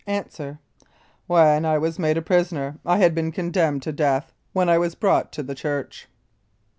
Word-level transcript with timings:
A. 0.07 0.25
When 1.27 1.63
I 1.63 1.77
was 1.77 1.99
made 1.99 2.25
prisoner 2.25 2.79
I 2.83 2.97
had 2.97 3.13
been 3.13 3.31
condemned 3.31 3.83
to 3.83 3.91
death, 3.91 4.33
when 4.51 4.67
I 4.67 4.79
was 4.79 4.95
brought 4.95 5.31
to 5.33 5.43
the 5.43 5.53
church. 5.53 6.07